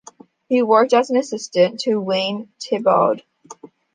He 0.49 0.63
worked 0.63 0.93
as 0.93 1.11
an 1.11 1.17
assistant 1.17 1.81
to 1.81 1.99
Wayne 2.01 2.51
Thiebaud. 2.59 3.21